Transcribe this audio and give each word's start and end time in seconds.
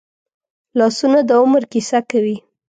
لاسونه 0.79 1.19
د 1.29 1.31
عمر 1.41 1.63
کیسه 1.71 1.99
کوي 2.11 2.37